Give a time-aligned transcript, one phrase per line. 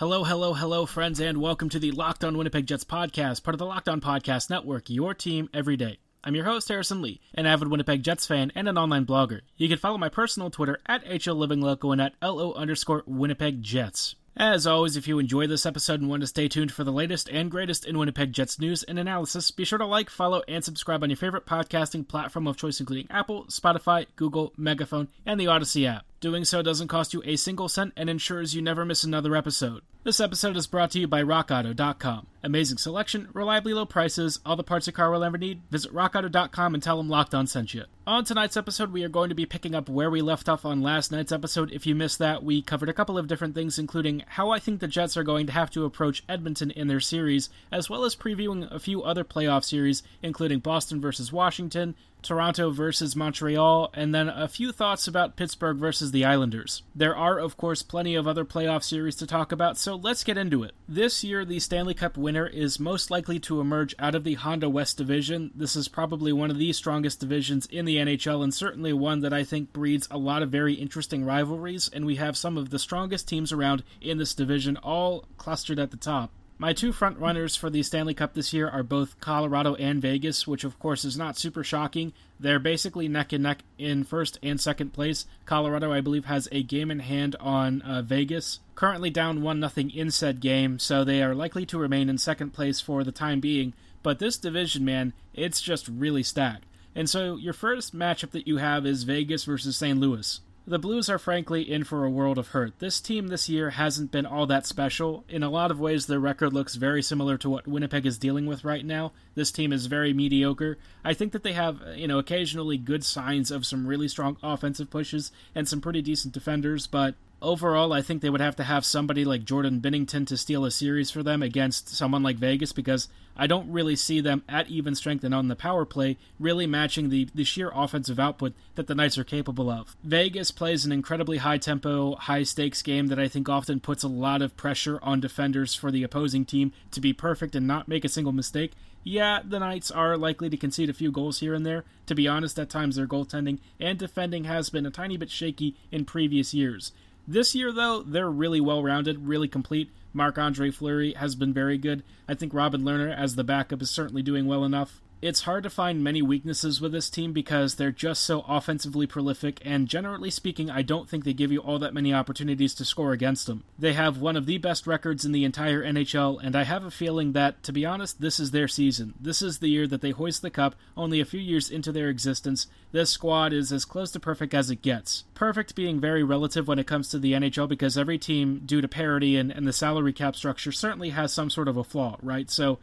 [0.00, 3.58] Hello, hello, hello, friends, and welcome to the Locked On Winnipeg Jets podcast, part of
[3.58, 5.98] the Locked On Podcast Network, your team every day.
[6.24, 9.42] I'm your host, Harrison Lee, an avid Winnipeg Jets fan and an online blogger.
[9.58, 14.14] You can follow my personal Twitter at HLLivingLoco and at LO underscore Winnipeg Jets.
[14.34, 17.28] As always, if you enjoy this episode and want to stay tuned for the latest
[17.28, 21.02] and greatest in Winnipeg Jets news and analysis, be sure to like, follow, and subscribe
[21.02, 25.86] on your favorite podcasting platform of choice, including Apple, Spotify, Google, Megaphone, and the Odyssey
[25.86, 26.06] app.
[26.20, 29.82] Doing so doesn't cost you a single cent and ensures you never miss another episode.
[30.02, 32.26] This episode is brought to you by RockAuto.com.
[32.42, 35.60] Amazing selection, reliably low prices, all the parts your car will ever need.
[35.70, 37.84] Visit RockAuto.com and tell them Locked On sent you.
[38.06, 40.80] On tonight's episode, we are going to be picking up where we left off on
[40.80, 41.70] last night's episode.
[41.70, 44.80] If you missed that, we covered a couple of different things, including how I think
[44.80, 48.16] the Jets are going to have to approach Edmonton in their series, as well as
[48.16, 54.28] previewing a few other playoff series, including Boston versus Washington, Toronto versus Montreal, and then
[54.28, 56.82] a few thoughts about Pittsburgh versus the Islanders.
[56.94, 60.36] There are, of course, plenty of other playoff series to talk about, so let's get
[60.36, 60.72] into it.
[60.88, 64.70] This year, the Stanley Cup winner is most likely to emerge out of the Honda
[64.70, 65.50] West Division.
[65.52, 69.32] This is probably one of the strongest divisions in the NHL, and certainly one that
[69.32, 72.78] I think breeds a lot of very interesting rivalries, and we have some of the
[72.78, 76.30] strongest teams around in this division all clustered at the top.
[76.60, 80.46] My two front runners for the Stanley Cup this year are both Colorado and Vegas,
[80.46, 82.12] which of course is not super shocking.
[82.38, 85.24] They're basically neck and neck in first and second place.
[85.46, 89.88] Colorado, I believe, has a game in hand on uh, Vegas, currently down one nothing
[89.88, 93.40] in said game, so they are likely to remain in second place for the time
[93.40, 93.72] being.
[94.02, 96.66] But this division, man, it's just really stacked.
[96.94, 99.98] And so your first matchup that you have is Vegas versus St.
[99.98, 100.42] Louis.
[100.70, 102.78] The Blues are frankly in for a world of hurt.
[102.78, 105.24] This team this year hasn't been all that special.
[105.28, 108.46] In a lot of ways, their record looks very similar to what Winnipeg is dealing
[108.46, 109.10] with right now.
[109.34, 110.78] This team is very mediocre.
[111.04, 114.90] I think that they have, you know, occasionally good signs of some really strong offensive
[114.90, 118.84] pushes and some pretty decent defenders, but Overall, I think they would have to have
[118.84, 123.08] somebody like Jordan Binnington to steal a series for them against someone like Vegas because
[123.34, 127.08] I don't really see them at even strength and on the power play really matching
[127.08, 129.96] the, the sheer offensive output that the Knights are capable of.
[130.04, 134.08] Vegas plays an incredibly high tempo, high stakes game that I think often puts a
[134.08, 138.04] lot of pressure on defenders for the opposing team to be perfect and not make
[138.04, 138.72] a single mistake.
[139.02, 141.84] Yeah, the Knights are likely to concede a few goals here and there.
[142.04, 145.74] To be honest, at times their goaltending and defending has been a tiny bit shaky
[145.90, 146.92] in previous years.
[147.26, 149.90] This year, though, they're really well rounded, really complete.
[150.12, 152.02] Marc Andre Fleury has been very good.
[152.28, 155.70] I think Robin Lehner, as the backup, is certainly doing well enough it's hard to
[155.70, 160.70] find many weaknesses with this team because they're just so offensively prolific, and generally speaking,
[160.70, 163.64] I don't think they give you all that many opportunities to score against them.
[163.78, 166.90] They have one of the best records in the entire NHL, and I have a
[166.90, 169.14] feeling that, to be honest, this is their season.
[169.20, 172.08] This is the year that they hoist the cup, only a few years into their
[172.08, 172.66] existence.
[172.92, 175.24] This squad is as close to perfect as it gets.
[175.34, 178.88] Perfect being very relative when it comes to the NHL because every team, due to
[178.88, 182.50] parity and, and the salary cap structure, certainly has some sort of a flaw, right?
[182.50, 182.78] So,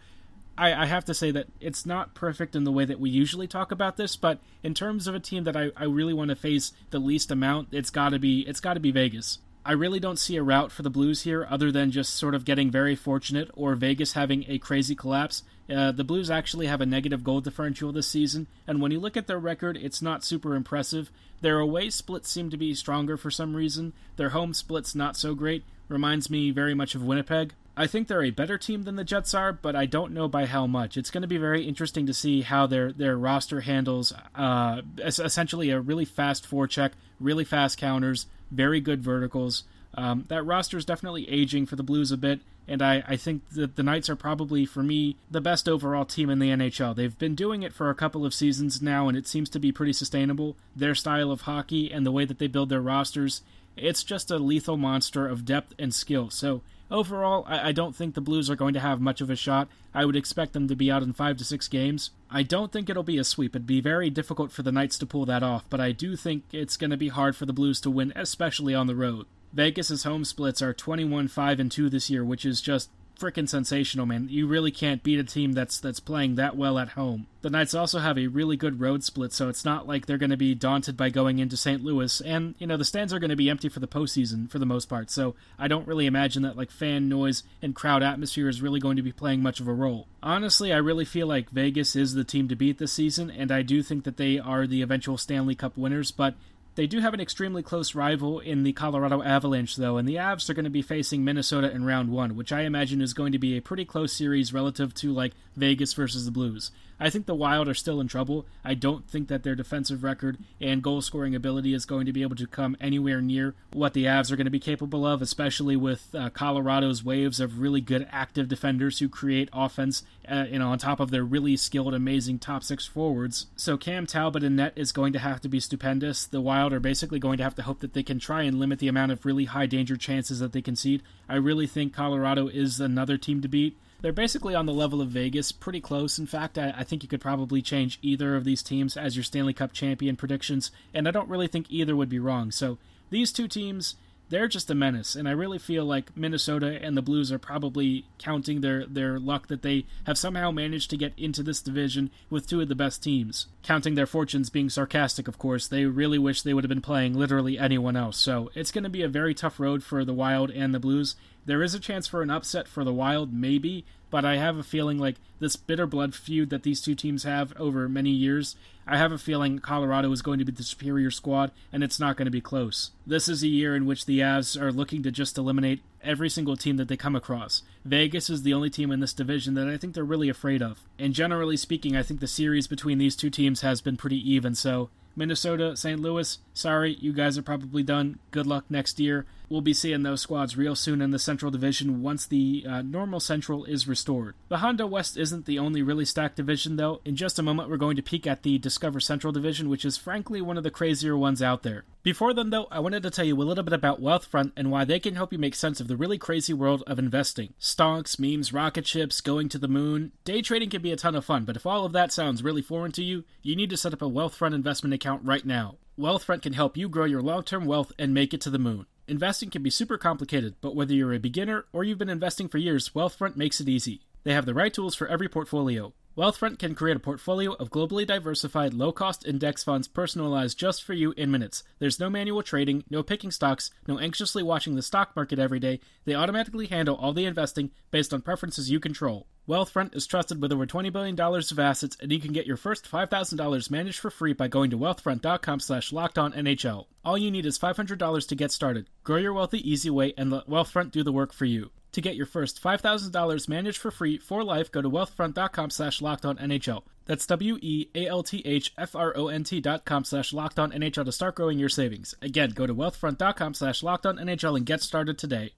[0.57, 3.47] I, I, have to say that it's not perfect in the way that we usually
[3.47, 6.35] talk about this, but in terms of a team that I, I really want to
[6.35, 9.40] face the least amount, it's gotta be it's gotta be Vegas.
[9.66, 12.46] I really don't see a route for the Blues here other than just sort of
[12.46, 15.44] getting very fortunate or Vegas having a crazy collapse.
[15.69, 19.17] Uh, the Blues actually have a negative goal differential this season, and when you look
[19.17, 21.12] at their record, it's not super impressive.
[21.41, 23.91] Their away splits seem to be stronger for some reason.
[24.16, 25.66] Their home splits not so great.
[25.90, 27.53] Reminds me very much of Winnipeg.
[27.79, 30.47] I think they're a better team than the Jets are, but I don't know by
[30.47, 30.97] how much.
[30.97, 35.69] It's going to be very interesting to see how their their roster handles uh, essentially
[35.69, 39.63] a really fast forecheck, really fast counters, very good verticals.
[39.93, 43.47] Um, that roster is definitely aging for the Blues a bit, and I, I think
[43.51, 46.96] that the Knights are probably, for me, the best overall team in the NHL.
[46.96, 49.72] They've been doing it for a couple of seasons now, and it seems to be
[49.72, 50.55] pretty sustainable.
[50.75, 53.41] Their style of hockey and the way that they build their rosters,
[53.75, 56.29] it's just a lethal monster of depth and skill.
[56.29, 59.35] So Overall, I, I don't think the Blues are going to have much of a
[59.35, 59.67] shot.
[59.93, 62.11] I would expect them to be out in five to six games.
[62.29, 63.55] I don't think it'll be a sweep.
[63.55, 66.43] It'd be very difficult for the Knights to pull that off, but I do think
[66.51, 69.25] it's going to be hard for the Blues to win, especially on the road.
[69.53, 74.05] Vegas's home splits are 21 5 and 2 this year, which is just freaking sensational,
[74.05, 74.28] man.
[74.29, 77.28] You really can't beat a team that's that's playing that well at home.
[77.41, 80.31] The Knights also have a really good road split, so it's not like they're going
[80.31, 81.84] to be daunted by going into St.
[81.84, 82.22] Louis.
[82.22, 84.66] And you know the stands are going to be empty for the postseason for the
[84.66, 88.61] most part, so I don't really imagine that like fan noise and crowd atmosphere is
[88.61, 90.08] really going to be playing much of a role.
[90.22, 93.61] Honestly, I really feel like Vegas is the team to beat this season, and I
[93.61, 96.11] do think that they are the eventual Stanley Cup winners.
[96.11, 96.35] But
[96.78, 100.47] they do have an extremely close rival in the Colorado Avalanche, though, and the Avs
[100.47, 103.40] are going to be facing Minnesota in round one, which I imagine is going to
[103.40, 106.70] be a pretty close series relative to like Vegas versus the Blues.
[106.99, 108.47] I think the Wild are still in trouble.
[108.64, 112.23] I don't think that their defensive record and goal scoring ability is going to be
[112.23, 115.76] able to come anywhere near what the Avs are going to be capable of, especially
[115.76, 120.70] with uh, Colorado's waves of really good active defenders who create offense, uh, you know,
[120.70, 123.47] on top of their really skilled, amazing top six forwards.
[123.55, 126.26] So Cam Talbot in net is going to have to be stupendous.
[126.26, 128.79] The Wild are basically going to have to hope that they can try and limit
[128.79, 131.03] the amount of really high danger chances that they concede.
[131.29, 133.78] I really think Colorado is another team to beat.
[134.02, 136.20] They're basically on the level of Vegas, pretty close.
[136.20, 139.23] In fact, I, I, think you could probably change either of these teams as your
[139.23, 142.52] Stanley Cup champion predictions, and I don't really think either would be wrong.
[142.52, 142.78] So
[143.09, 143.96] these two teams,
[144.29, 148.06] they're just a menace, and I really feel like Minnesota and the Blues are probably
[148.18, 152.47] counting their, their luck that they have somehow managed to get into this division with
[152.47, 153.47] two of the best teams.
[153.64, 157.14] Counting their fortunes being sarcastic, of course, they really wish they would have been playing
[157.14, 158.18] literally anyone else.
[158.18, 161.16] So it's going to be a very tough road for the Wild and the Blues.
[161.46, 164.64] There is a chance for an upset for the Wild, maybe, but I have a
[164.64, 168.56] feeling like this bitter blood feud that these two teams have over many years,
[168.89, 172.16] I have a feeling Colorado is going to be the superior squad, and it's not
[172.16, 172.91] going to be close.
[173.05, 176.55] This is a year in which the Avs are looking to just eliminate every single
[176.55, 177.63] team that they come across.
[177.84, 180.79] Vegas is the only team in this division that I think they're really afraid of.
[180.97, 184.55] And generally speaking, I think the series between these two teams has been pretty even,
[184.55, 185.99] so Minnesota, St.
[185.99, 188.19] Louis, sorry, you guys are probably done.
[188.29, 189.25] Good luck next year.
[189.49, 193.22] We'll be seeing those squads real soon in the Central Division once the uh, normal
[193.22, 194.35] Central is restored.
[194.49, 196.99] The Honda West isn't the only really stacked division, though.
[197.05, 199.96] In just a moment, we're going to peek at the Discover Central Division, which is
[199.96, 201.85] frankly one of the crazier ones out there.
[202.03, 204.85] Before then, though, I wanted to tell you a little bit about Wealthfront and why
[204.85, 207.53] they can help you make sense of the really crazy world of investing.
[207.59, 210.11] Stonks, memes, rocket ships, going to the moon.
[210.25, 212.61] Day trading can be a ton of fun, but if all of that sounds really
[212.61, 215.77] foreign to you, you need to set up a Wealthfront investment account right now.
[215.97, 218.85] Wealthfront can help you grow your long term wealth and make it to the moon.
[219.07, 222.57] Investing can be super complicated, but whether you're a beginner or you've been investing for
[222.57, 224.01] years, Wealthfront makes it easy.
[224.23, 225.93] They have the right tools for every portfolio.
[226.17, 230.93] Wealthfront can create a portfolio of globally diversified, low cost index funds personalized just for
[230.93, 231.63] you in minutes.
[231.79, 235.79] There's no manual trading, no picking stocks, no anxiously watching the stock market every day.
[236.05, 239.27] They automatically handle all the investing based on preferences you control.
[239.47, 242.91] Wealthfront is trusted with over $20 billion of assets, and you can get your first
[242.91, 246.88] $5,000 managed for free by going to wealthfront.com slash lockedonnhl.
[247.05, 248.90] All you need is $500 to get started.
[249.05, 251.72] Grow your wealth the easy way and let Wealthfront do the work for you.
[251.94, 256.84] To get your first $5,000 managed for free for life, go to wealthfront.com slash lockedonnhl.
[257.05, 262.13] That's W-E-A-L-T-H-F-R-O-N-T dot com slash lockedonnhl to start growing your savings.
[262.22, 265.53] Again, go to wealthfront.com slash lockedonnhl and get started today.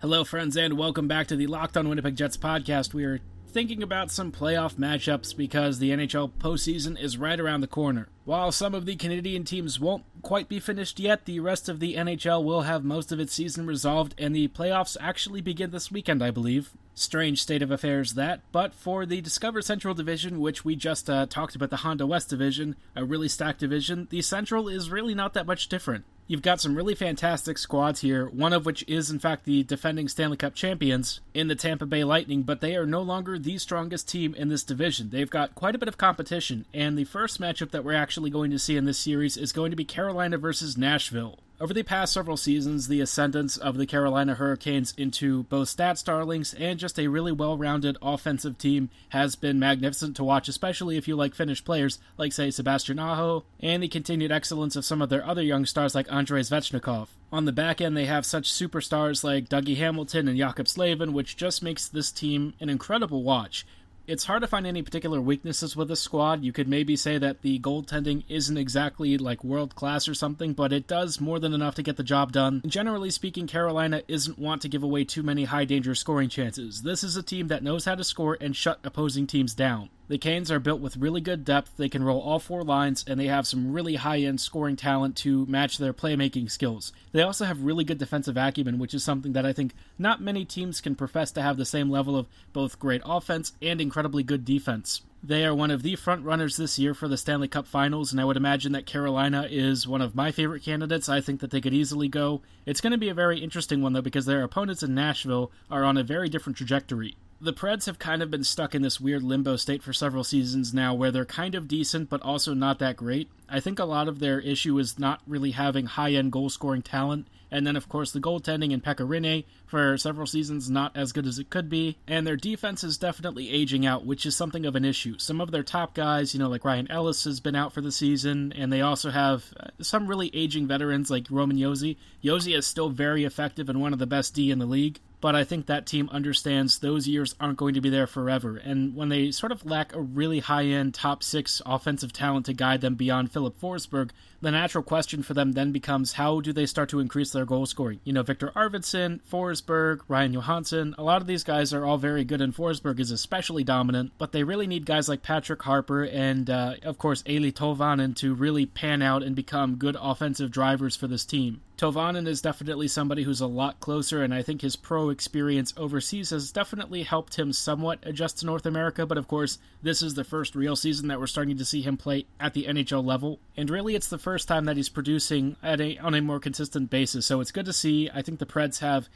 [0.00, 2.94] Hello, friends, and welcome back to the Locked On Winnipeg Jets podcast.
[2.94, 3.18] We are
[3.48, 8.08] thinking about some playoff matchups because the NHL postseason is right around the corner.
[8.28, 11.94] While some of the Canadian teams won't quite be finished yet, the rest of the
[11.94, 16.22] NHL will have most of its season resolved, and the playoffs actually begin this weekend,
[16.22, 16.72] I believe.
[16.94, 21.24] Strange state of affairs that, but for the Discover Central Division, which we just uh,
[21.24, 25.32] talked about the Honda West Division, a really stacked division, the Central is really not
[25.32, 26.04] that much different.
[26.30, 30.08] You've got some really fantastic squads here, one of which is, in fact, the defending
[30.08, 34.08] Stanley Cup champions in the Tampa Bay Lightning, but they are no longer the strongest
[34.08, 35.08] team in this division.
[35.08, 38.50] They've got quite a bit of competition, and the first matchup that we're actually going
[38.50, 41.38] to see in this series is going to be Carolina versus Nashville.
[41.60, 46.54] Over the past several seasons, the ascendance of the Carolina Hurricanes into both stat starlings
[46.54, 51.08] and just a really well rounded offensive team has been magnificent to watch, especially if
[51.08, 55.08] you like Finnish players like, say, Sebastian Aho, and the continued excellence of some of
[55.08, 57.08] their other young stars like Andrei Svechnikov.
[57.32, 61.36] On the back end, they have such superstars like Dougie Hamilton and Jaccob Slavin, which
[61.36, 63.66] just makes this team an incredible watch
[64.08, 66.42] it's hard to find any particular weaknesses with this squad.
[66.42, 70.72] You could maybe say that the goaltending isn't exactly like world class or something, but
[70.72, 72.62] it does more than enough to get the job done.
[72.66, 76.82] Generally speaking, Carolina isn't want to give away too many high danger scoring chances.
[76.82, 79.90] This is a team that knows how to score and shut opposing teams down.
[80.08, 81.76] The Canes are built with really good depth.
[81.76, 85.16] They can roll all four lines, and they have some really high end scoring talent
[85.18, 86.94] to match their playmaking skills.
[87.12, 90.46] They also have really good defensive acumen, which is something that I think not many
[90.46, 94.46] teams can profess to have the same level of both great offense and incredibly good
[94.46, 95.02] defense.
[95.22, 98.20] They are one of the front runners this year for the Stanley Cup Finals, and
[98.20, 101.10] I would imagine that Carolina is one of my favorite candidates.
[101.10, 102.40] I think that they could easily go.
[102.64, 105.84] It's going to be a very interesting one, though, because their opponents in Nashville are
[105.84, 107.16] on a very different trajectory.
[107.40, 110.74] The Preds have kind of been stuck in this weird limbo state for several seasons
[110.74, 113.30] now where they're kind of decent but also not that great.
[113.48, 116.82] I think a lot of their issue is not really having high end goal scoring
[116.82, 121.12] talent and then, of course, the goaltending in Pekka Rinne for several seasons not as
[121.12, 121.96] good as it could be.
[122.06, 125.18] And their defense is definitely aging out, which is something of an issue.
[125.18, 127.92] Some of their top guys, you know, like Ryan Ellis has been out for the
[127.92, 131.96] season, and they also have uh, some really aging veterans like Roman Josi.
[132.22, 135.34] Josi is still very effective and one of the best D in the league but
[135.34, 138.56] I think that team understands those years aren't going to be there forever.
[138.56, 142.52] And when they sort of lack a really high end top six offensive talent to
[142.52, 144.10] guide them beyond Filip Forsberg,
[144.40, 147.66] the natural question for them then becomes how do they start to increase their goal
[147.66, 148.00] scoring?
[148.04, 152.24] You know, Viktor Arvidsson, Forsberg, Ryan Johansen, a lot of these guys are all very
[152.24, 156.48] good, and Forsberg is especially dominant, but they really need guys like Patrick Harper and,
[156.48, 161.06] uh, of course, Eeli Tolvanen to really pan out and become good offensive drivers for
[161.06, 161.60] this team.
[161.78, 166.30] Tolvanen is definitely somebody who's a lot closer, and I think his pro experience overseas
[166.30, 169.06] has definitely helped him somewhat adjust to North America.
[169.06, 171.96] But of course, this is the first real season that we're starting to see him
[171.96, 175.80] play at the NHL level, and really it's the first time that he's producing at
[175.80, 177.24] a on a more consistent basis.
[177.24, 178.10] So it's good to see.
[178.12, 179.08] I think the Preds have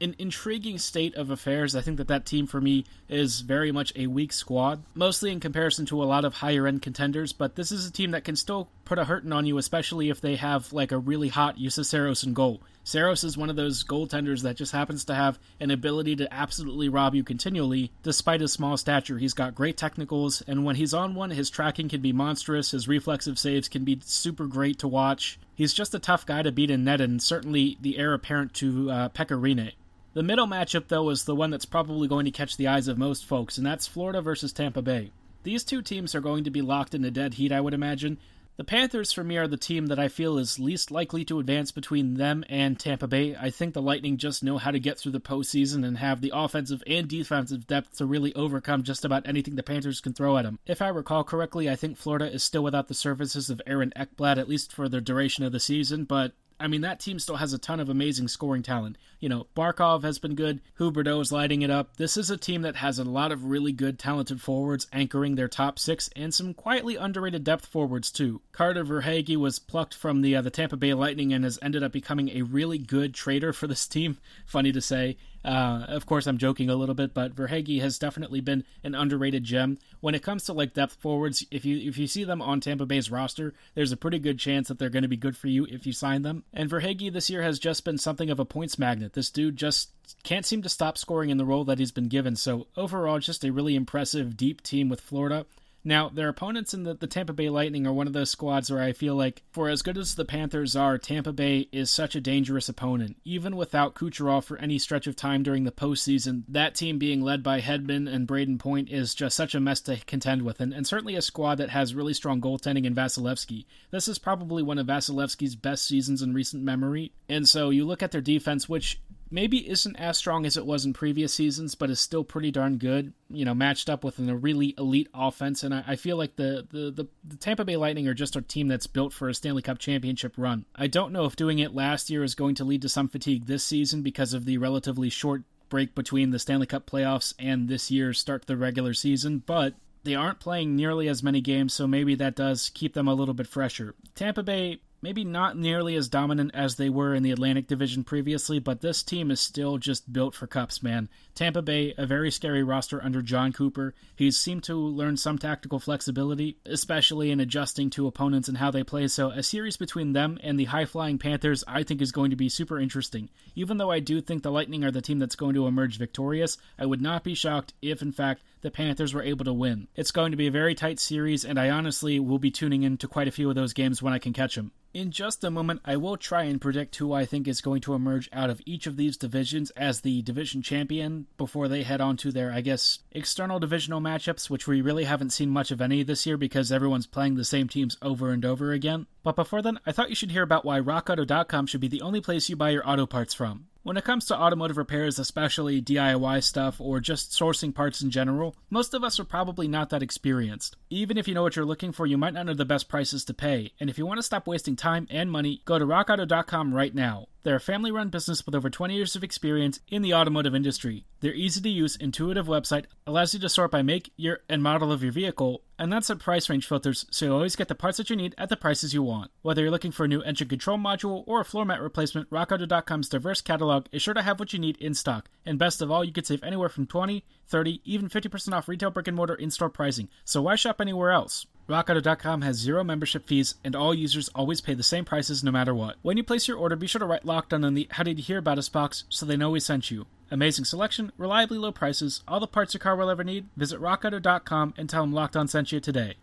[0.00, 1.76] an intriguing state of affairs.
[1.76, 5.40] I think that that team for me is very much a weak squad, mostly in
[5.40, 7.34] comparison to a lot of higher end contenders.
[7.34, 10.22] But this is a team that can still put a hurting on you, especially if
[10.22, 12.62] they have like a really hot Juuse Saros in goal.
[12.84, 16.88] Saros is one of those goaltenders that just happens to have an ability to absolutely
[16.88, 19.18] rob you continually, despite his small stature.
[19.18, 22.70] He's got great technicals, and when he's on one, his tracking can be monstrous.
[22.70, 25.38] His reflexive saves can be super great to watch.
[25.56, 28.90] He's just a tough guy to beat in net, and certainly the heir apparent to
[28.90, 29.72] uh, Pekka Rinne.
[30.14, 32.96] The middle matchup, though, is the one that's probably going to catch the eyes of
[32.96, 35.10] most folks, and that's Florida versus Tampa Bay.
[35.42, 38.18] These two teams are going to be locked in a dead heat, I would imagine.
[38.56, 41.72] The Panthers, for me, are the team that I feel is least likely to advance
[41.72, 43.36] between them and Tampa Bay.
[43.38, 46.32] I think the Lightning just know how to get through the postseason and have the
[46.34, 50.44] offensive and defensive depth to really overcome just about anything the Panthers can throw at
[50.44, 50.58] them.
[50.66, 54.38] If I recall correctly, I think Florida is still without the services of Aaron Ekblad,
[54.38, 57.52] at least for the duration of the season, but I mean, that team still has
[57.52, 58.96] a ton of amazing scoring talent.
[59.20, 60.60] You know, Barkov has been good.
[60.78, 61.96] Huberdeau is lighting it up.
[61.96, 65.48] This is a team that has a lot of really good, talented forwards anchoring their
[65.48, 68.40] top six, and some quietly underrated depth forwards too.
[68.52, 71.92] Carter Verhaeghe was plucked from the uh, the Tampa Bay Lightning and has ended up
[71.92, 74.18] becoming a really good trader for this team.
[74.46, 75.16] Funny to say.
[75.46, 79.44] Uh, of course, I'm joking a little bit, but Verhaeghe has definitely been an underrated
[79.44, 79.78] gem.
[80.00, 82.84] When it comes to like depth forwards, if you if you see them on Tampa
[82.84, 85.64] Bay's roster, there's a pretty good chance that they're going to be good for you
[85.70, 86.42] if you sign them.
[86.52, 89.12] And Verhaeghe this year has just been something of a points magnet.
[89.12, 89.90] This dude just
[90.24, 92.34] can't seem to stop scoring in the role that he's been given.
[92.34, 95.46] So overall, just a really impressive deep team with Florida.
[95.86, 98.82] Now, their opponents in the, the Tampa Bay Lightning are one of those squads where
[98.82, 102.20] I feel like, for as good as the Panthers are, Tampa Bay is such a
[102.20, 103.18] dangerous opponent.
[103.24, 107.44] Even without Kucherov for any stretch of time during the postseason, that team being led
[107.44, 110.88] by Hedman and Brayden Point is just such a mess to contend with, and, and
[110.88, 113.64] certainly a squad that has really strong goaltending in Vasilevskiy.
[113.92, 118.02] This is probably one of Vasilevskiy's best seasons in recent memory, and so you look
[118.02, 121.90] at their defense, which maybe isn't as strong as it was in previous seasons, but
[121.90, 123.12] is still pretty darn good.
[123.28, 126.66] You know, matched up with a really elite offense, and I, I feel like the,
[126.70, 129.62] the, the the Tampa Bay Lightning are just a team that's built for a Stanley
[129.62, 130.64] Cup championship run.
[130.74, 133.46] I don't know if doing it last year is going to lead to some fatigue
[133.46, 137.90] this season because of the relatively short break between the Stanley Cup playoffs and this
[137.90, 141.86] year's start to the regular season, but they aren't playing nearly as many games, so
[141.86, 143.94] maybe that does keep them a little bit fresher.
[144.14, 148.58] Tampa Bay maybe not nearly as dominant as they were in the Atlantic Division previously,
[148.58, 151.08] but this team is still just built for cups, man.
[151.34, 153.94] Tampa Bay, a very scary roster under Jon Cooper.
[154.14, 158.82] He's seemed to learn some tactical flexibility, especially in adjusting to opponents and how they
[158.82, 159.08] play.
[159.08, 162.36] So, a series between them and the high flying Panthers, I think, is going to
[162.36, 163.28] be super interesting.
[163.54, 166.58] Even though I do think the Lightning are the team that's going to emerge victorious,
[166.78, 169.86] I would not be shocked if, in fact, the Panthers were able to win.
[169.94, 172.96] It's going to be a very tight series, and I honestly will be tuning in
[172.96, 174.72] to quite a few of those games when I can catch them.
[174.92, 177.94] In just a moment, I will try and predict who I think is going to
[177.94, 182.16] emerge out of each of these divisions as the division champion before they head on
[182.16, 186.02] to their, I guess, external divisional matchups, which we really haven't seen much of any
[186.02, 189.06] this year because everyone's playing the same teams over and over again.
[189.22, 192.20] But before then, I thought you should hear about why RockAuto.com should be the only
[192.20, 193.66] place you buy your auto parts from.
[193.86, 198.56] When it comes to automotive repairs, especially DIY stuff or just sourcing parts in general,
[198.68, 200.74] most of us are probably not that experienced.
[200.90, 203.24] Even if you know what you're looking for, you might not know the best prices
[203.26, 203.74] to pay.
[203.78, 207.28] And if you want to stop wasting time and money, go to rockauto.com right now.
[207.46, 211.04] They're a family run business with over 20 years of experience in the automotive industry.
[211.20, 214.90] Their easy to use, intuitive website allows you to sort by make, year, and model
[214.90, 217.98] of your vehicle, and that's at price range filters, so you always get the parts
[217.98, 219.30] that you need at the prices you want.
[219.42, 223.08] Whether you're looking for a new engine control module or a floor mat replacement, RockAuto.com's
[223.08, 225.30] diverse catalog is sure to have what you need in stock.
[225.44, 228.90] And best of all, you could save anywhere from 20, 30, even 50% off retail
[228.90, 231.46] brick and mortar in store pricing, so why shop anywhere else?
[231.68, 235.74] RockAuto.com has zero membership fees, and all users always pay the same prices no matter
[235.74, 235.96] what.
[236.02, 238.18] When you place your order, be sure to write Locked On in the How Did
[238.18, 240.06] You Hear About Us box so they know we sent you.
[240.30, 243.48] Amazing selection, reliably low prices, all the parts your car will ever need.
[243.56, 246.14] Visit RockAuto.com and tell them Locked On sent you today.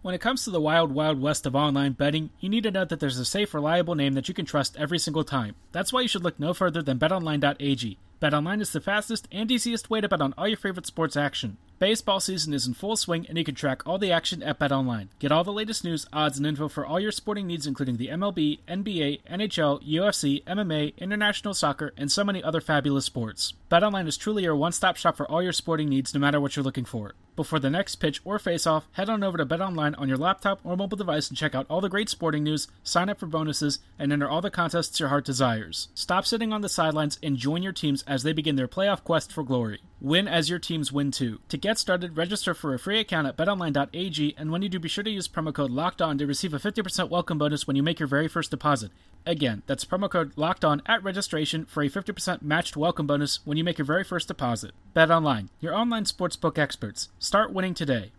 [0.00, 2.84] When it comes to the wild, wild west of online betting, you need to know
[2.84, 5.56] that there's a safe, reliable name that you can trust every single time.
[5.72, 7.98] That's why you should look no further than BetOnline.ag.
[8.22, 11.56] BetOnline is the fastest and easiest way to bet on all your favorite sports action.
[11.80, 15.08] Baseball season is in full swing, and you can track all the action at BetOnline.
[15.18, 18.08] Get all the latest news, odds, and info for all your sporting needs, including the
[18.08, 23.54] MLB, NBA, NHL, UFC, MMA, international soccer, and so many other fabulous sports.
[23.68, 26.64] BetOnline is truly your one-stop shop for all your sporting needs, no matter what you're
[26.64, 27.14] looking for.
[27.38, 30.76] Before the next pitch or face-off, head on over to BetOnline on your laptop or
[30.76, 34.12] mobile device and check out all the great sporting news, sign up for bonuses, and
[34.12, 35.86] enter all the contests your heart desires.
[35.94, 39.32] Stop sitting on the sidelines and join your teams as they begin their playoff quest
[39.32, 39.80] for glory.
[40.00, 41.38] Win as your teams win too.
[41.50, 44.88] To get started, register for a free account at betonline.ag, and when you do, be
[44.88, 47.84] sure to use promo code Locked On to receive a 50% welcome bonus when you
[47.84, 48.90] make your very first deposit.
[49.28, 53.58] Again, that's promo code Locked On at registration for a 50% matched welcome bonus when
[53.58, 54.70] you make your very first deposit.
[54.94, 57.10] Bet online, your online sportsbook experts.
[57.18, 58.10] Start winning today.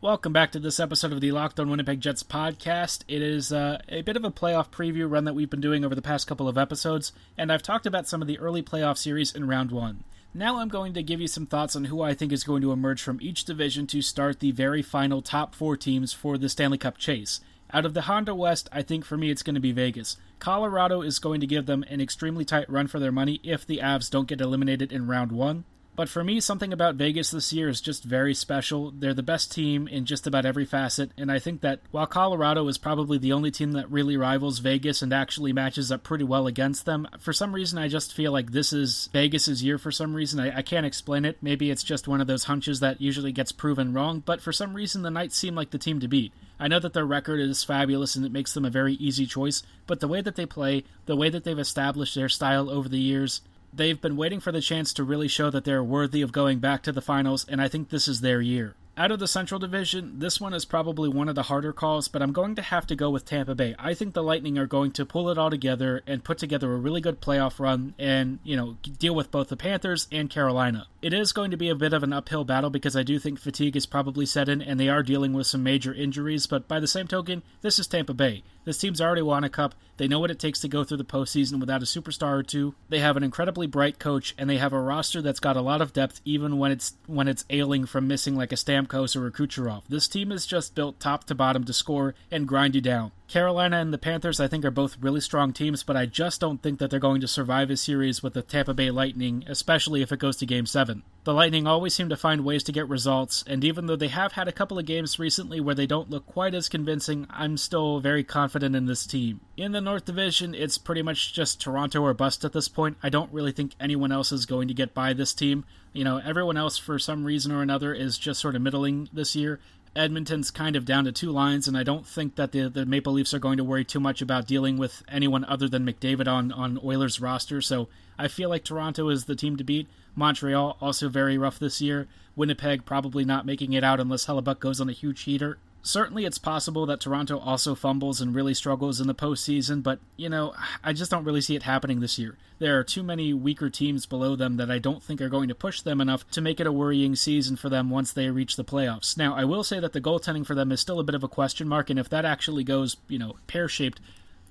[0.00, 3.04] Welcome back to this episode of the Locked On Winnipeg Jets podcast.
[3.06, 5.94] It is uh, a bit of a playoff preview run that we've been doing over
[5.94, 9.32] the past couple of episodes, and I've talked about some of the early playoff series
[9.32, 10.02] in round one.
[10.34, 12.72] Now I'm going to give you some thoughts on who I think is going to
[12.72, 16.78] emerge from each division to start the very final top four teams for the Stanley
[16.78, 17.38] Cup chase.
[17.74, 20.18] Out of the Honda West, I think for me it's going to be Vegas.
[20.38, 23.78] Colorado is going to give them an extremely tight run for their money if the
[23.78, 25.64] Avs don't get eliminated in round one.
[25.94, 28.92] But for me, something about Vegas this year is just very special.
[28.92, 32.66] They're the best team in just about every facet, and I think that while Colorado
[32.68, 36.46] is probably the only team that really rivals Vegas and actually matches up pretty well
[36.46, 40.14] against them, for some reason I just feel like this is Vegas's year for some
[40.14, 40.40] reason.
[40.40, 41.36] I, I can't explain it.
[41.42, 44.72] Maybe it's just one of those hunches that usually gets proven wrong, but for some
[44.72, 46.32] reason the Knights seem like the team to beat.
[46.58, 49.62] I know that their record is fabulous and it makes them a very easy choice,
[49.86, 53.00] but the way that they play, the way that they've established their style over the
[53.00, 56.58] years, they've been waiting for the chance to really show that they're worthy of going
[56.58, 58.74] back to the finals, and I think this is their year.
[58.94, 62.20] Out of the Central Division, this one is probably one of the harder calls, but
[62.20, 63.74] I'm going to have to go with Tampa Bay.
[63.78, 66.76] I think the Lightning are going to pull it all together and put together a
[66.76, 70.88] really good playoff run and, you know, deal with both the Panthers and Carolina.
[71.00, 73.40] It is going to be a bit of an uphill battle because I do think
[73.40, 76.78] fatigue is probably set in and they are dealing with some major injuries, but by
[76.78, 78.42] the same token, this is Tampa Bay.
[78.64, 79.74] This team's already won a cup.
[79.96, 82.74] They know what it takes to go through the postseason without a superstar or two.
[82.88, 85.80] They have an incredibly bright coach, and they have a roster that's got a lot
[85.80, 89.32] of depth, even when it's when it's ailing from missing like a Stamkos or a
[89.32, 89.82] Kucherov.
[89.88, 93.12] This team is just built top to bottom to score and grind you down.
[93.32, 96.62] Carolina and the Panthers, I think, are both really strong teams, but I just don't
[96.62, 100.12] think that they're going to survive a series with the Tampa Bay Lightning, especially if
[100.12, 101.02] it goes to Game 7.
[101.24, 104.32] The Lightning always seem to find ways to get results, and even though they have
[104.32, 108.00] had a couple of games recently where they don't look quite as convincing, I'm still
[108.00, 109.40] very confident in this team.
[109.56, 112.98] In the North Division, it's pretty much just Toronto or bust at this point.
[113.02, 115.64] I don't really think anyone else is going to get by this team.
[115.94, 119.34] You know, everyone else, for some reason or another, is just sort of middling this
[119.34, 119.58] year.
[119.94, 123.12] Edmonton's kind of down to two lines, and I don't think that the, the Maple
[123.12, 126.50] Leafs are going to worry too much about dealing with anyone other than McDavid on,
[126.50, 127.60] on Oilers' roster.
[127.60, 129.88] So I feel like Toronto is the team to beat.
[130.14, 132.08] Montreal also very rough this year.
[132.34, 135.58] Winnipeg probably not making it out unless Hellebuyck goes on a huge heater.
[135.84, 140.28] Certainly, it's possible that Toronto also fumbles and really struggles in the postseason, but, you
[140.28, 142.38] know, I just don't really see it happening this year.
[142.60, 145.54] There are too many weaker teams below them that I don't think are going to
[145.56, 148.64] push them enough to make it a worrying season for them once they reach the
[148.64, 149.16] playoffs.
[149.16, 151.28] Now, I will say that the goaltending for them is still a bit of a
[151.28, 154.00] question mark, and if that actually goes, you know, pear shaped,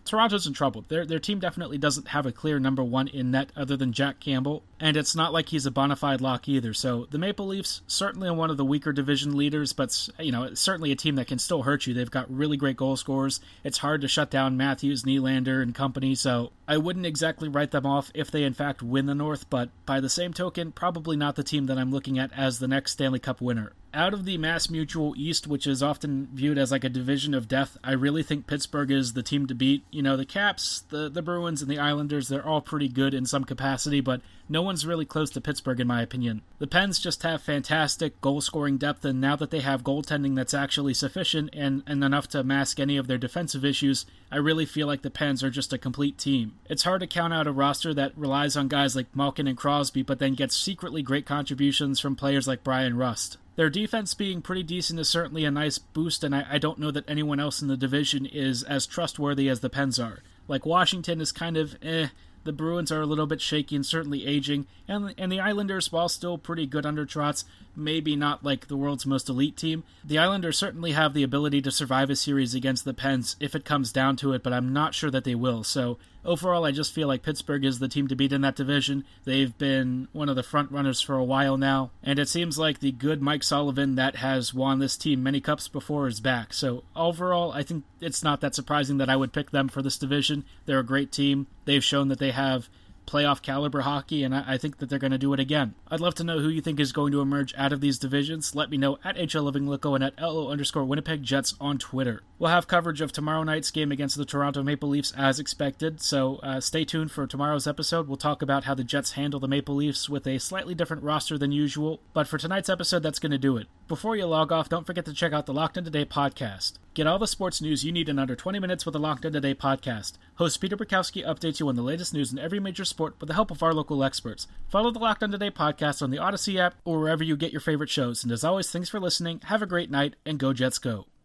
[0.05, 0.85] Toronto's in trouble.
[0.87, 4.19] Their their team definitely doesn't have a clear number one in net other than Jack
[4.19, 6.73] Campbell, and it's not like he's a bona fide lock either.
[6.73, 10.53] So the Maple Leafs certainly are one of the weaker division leaders, but you know
[10.53, 11.93] certainly a team that can still hurt you.
[11.93, 13.39] They've got really great goal scorers.
[13.63, 16.15] It's hard to shut down Matthews, Nylander, and company.
[16.15, 19.71] So I wouldn't exactly write them off if they in fact win the North, but
[19.85, 22.93] by the same token, probably not the team that I'm looking at as the next
[22.93, 26.83] Stanley Cup winner out of the Mass Mutual East, which is often viewed as like
[26.83, 29.83] a division of death, I really think Pittsburgh is the team to beat.
[29.91, 33.25] You know, the Caps, the, the Bruins, and the Islanders, they're all pretty good in
[33.25, 36.41] some capacity, but no one's really close to Pittsburgh, in my opinion.
[36.59, 40.53] The Pens just have fantastic goal scoring depth, and now that they have goaltending that's
[40.53, 44.87] actually sufficient and, and enough to mask any of their defensive issues, I really feel
[44.87, 46.55] like the Pens are just a complete team.
[46.69, 50.03] It's hard to count out a roster that relies on guys like Malkin and Crosby,
[50.03, 53.37] but then gets secretly great contributions from players like Bryan Rust.
[53.55, 56.91] Their defense being pretty decent is certainly a nice boost, and I, I, don't know
[56.91, 60.23] that anyone else in the division is as trustworthy as the Pens are.
[60.47, 62.07] Like Washington is kind of eh.
[62.43, 66.09] The Bruins are a little bit shaky and certainly aging, and and the Islanders, while
[66.09, 67.43] still pretty good under Trotz,
[67.75, 69.83] maybe not like the world's most elite team.
[70.03, 73.65] The Islanders certainly have the ability to survive a series against the Pens if it
[73.65, 75.63] comes down to it, but I'm not sure that they will.
[75.63, 79.03] So overall, I just feel like Pittsburgh is the team to beat in that division.
[79.23, 82.79] They've been one of the front runners for a while now, and it seems like
[82.79, 86.53] the good Mike Sullivan that has won this team many cups before is back.
[86.53, 89.97] So overall, I think it's not that surprising that I would pick them for this
[89.97, 90.45] division.
[90.65, 91.47] They're a great team.
[91.65, 92.69] They've shown that they have
[93.11, 95.75] playoff caliber hockey, and I, I think that they're going to do it again.
[95.89, 98.55] I'd love to know who you think is going to emerge out of these divisions.
[98.55, 102.23] Let me know at HL Living Loco and at LO underscore Winnipeg Jets on Twitter.
[102.39, 106.37] We'll have coverage of tomorrow night's game against the Toronto Maple Leafs as expected, so
[106.37, 108.07] uh, stay tuned for tomorrow's episode.
[108.07, 111.37] We'll talk about how the Jets handle the Maple Leafs with a slightly different roster
[111.37, 113.67] than usual, but for tonight's episode, that's going to do it.
[113.91, 116.75] Before you log off, don't forget to check out the Locked On Today podcast.
[116.93, 119.33] Get all the sports news you need in under 20 minutes with the Locked On
[119.33, 120.13] Today podcast.
[120.35, 123.33] Host Peter Bukowski updates you on the latest news in every major sport with the
[123.33, 124.47] help of our local experts.
[124.69, 127.59] Follow the Locked On Today podcast on the Odyssey app or wherever you get your
[127.59, 128.23] favorite shows.
[128.23, 129.41] And as always, thanks for listening.
[129.47, 131.07] Have a great night and go Jets go.